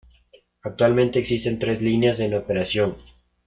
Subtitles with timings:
[0.63, 2.95] Actualmente, existen tres líneas en operación.